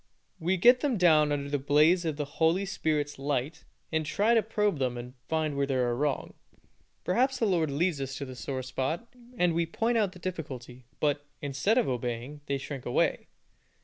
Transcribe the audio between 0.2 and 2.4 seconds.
We get them down under the blaze of the